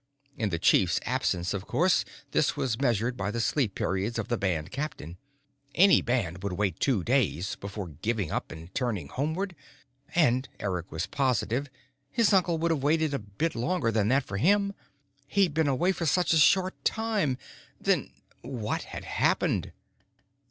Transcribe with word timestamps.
In 0.35 0.49
the 0.49 0.57
chief's 0.57 0.99
absence, 1.05 1.53
of 1.53 1.67
course, 1.67 2.03
this 2.31 2.57
was 2.57 2.81
measured 2.81 3.15
by 3.15 3.29
the 3.29 3.39
sleep 3.39 3.75
periods 3.75 4.17
of 4.17 4.29
the 4.29 4.37
band 4.39 4.71
captain. 4.71 5.19
Any 5.75 6.01
band 6.01 6.41
would 6.41 6.53
wait 6.53 6.79
two 6.79 7.03
days 7.03 7.55
before 7.57 7.89
giving 7.89 8.31
up 8.31 8.51
and 8.51 8.73
turning 8.73 9.09
homeward. 9.09 9.55
And, 10.15 10.49
Eric 10.59 10.91
was 10.91 11.05
positive, 11.05 11.69
his 12.09 12.33
uncle 12.33 12.57
would 12.57 12.71
have 12.71 12.81
waited 12.81 13.13
a 13.13 13.19
bit 13.19 13.53
longer 13.53 13.91
than 13.91 14.07
that 14.07 14.23
for 14.23 14.37
him. 14.37 14.73
He'd 15.27 15.53
been 15.53 15.67
away 15.67 15.91
for 15.91 16.07
such 16.07 16.33
a 16.33 16.37
short 16.37 16.83
time! 16.83 17.37
Then 17.79 18.11
what 18.41 18.81
had 18.85 19.03
happened? 19.05 19.71